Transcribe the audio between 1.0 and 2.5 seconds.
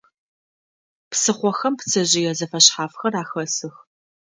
Псыхъохэм пцэжъые